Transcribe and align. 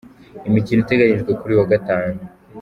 Imikino 0.47 0.79
iteganyijwe 0.81 1.31
kuri 1.39 1.51
uyu 1.51 1.61
wa 1.61 1.69
gatanu:. 1.73 2.17